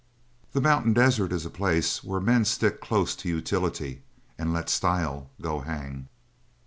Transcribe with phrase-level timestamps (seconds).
[0.53, 4.01] The mountain desert is a place where men stick close to utility
[4.35, 6.07] and let style go hang.